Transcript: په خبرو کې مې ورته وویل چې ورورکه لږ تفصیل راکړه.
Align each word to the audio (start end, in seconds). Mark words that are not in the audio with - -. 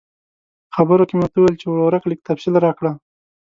په 0.67 0.71
خبرو 0.75 1.07
کې 1.07 1.13
مې 1.15 1.23
ورته 1.23 1.37
وویل 1.37 1.55
چې 1.61 1.65
ورورکه 1.69 2.07
لږ 2.09 2.19
تفصیل 2.29 2.55
راکړه. 2.65 2.91